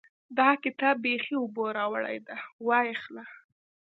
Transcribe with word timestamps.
دا 0.37 0.49
کتاب 0.63 0.95
بېخي 1.05 1.35
اوبو 1.39 1.63
راوړی 1.77 2.17
دی؛ 2.25 2.37
وايې 2.67 2.95
خله. 3.03 3.23